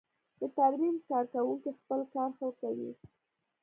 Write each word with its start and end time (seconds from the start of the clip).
د 0.39 0.41
ترمیم 0.57 0.95
کارکوونکی 1.09 1.71
خپل 1.79 1.99
کار 2.13 2.29
ښه 2.37 2.49
کوي. 2.61 2.91